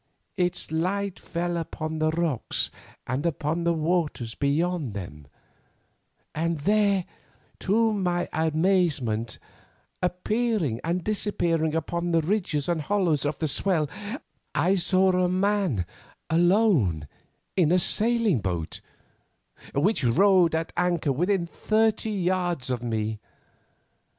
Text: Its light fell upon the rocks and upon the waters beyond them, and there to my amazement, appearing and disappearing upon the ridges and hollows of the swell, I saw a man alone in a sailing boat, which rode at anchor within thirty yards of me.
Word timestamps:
Its 0.35 0.71
light 0.71 1.19
fell 1.19 1.57
upon 1.57 1.99
the 1.99 2.09
rocks 2.09 2.71
and 3.05 3.23
upon 3.23 3.63
the 3.65 3.73
waters 3.75 4.33
beyond 4.33 4.93
them, 4.93 5.27
and 6.33 6.57
there 6.61 7.05
to 7.59 7.93
my 7.93 8.27
amazement, 8.33 9.37
appearing 10.01 10.81
and 10.83 11.03
disappearing 11.03 11.75
upon 11.75 12.11
the 12.13 12.21
ridges 12.23 12.67
and 12.67 12.81
hollows 12.81 13.25
of 13.25 13.37
the 13.37 13.47
swell, 13.47 13.87
I 14.55 14.73
saw 14.73 15.11
a 15.11 15.29
man 15.29 15.85
alone 16.31 17.07
in 17.55 17.71
a 17.71 17.77
sailing 17.77 18.39
boat, 18.39 18.81
which 19.75 20.03
rode 20.03 20.55
at 20.55 20.73
anchor 20.75 21.11
within 21.11 21.45
thirty 21.45 22.09
yards 22.09 22.71
of 22.71 22.81
me. 22.81 23.19